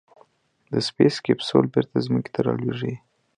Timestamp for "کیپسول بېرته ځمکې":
1.25-2.29